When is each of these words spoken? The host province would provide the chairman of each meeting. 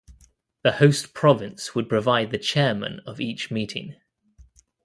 The 0.63 0.71
host 0.71 1.13
province 1.13 1.75
would 1.75 1.87
provide 1.87 2.31
the 2.31 2.39
chairman 2.39 3.01
of 3.05 3.21
each 3.21 3.51
meeting. 3.51 3.97